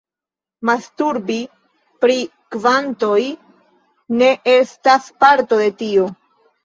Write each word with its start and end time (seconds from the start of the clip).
Masturbi 0.67 1.35
pri 2.05 2.17
kvantoj 2.55 3.21
ne 4.23 4.31
estas 4.55 5.13
parto 5.25 5.61
de 5.61 5.69
tio. 5.83 6.09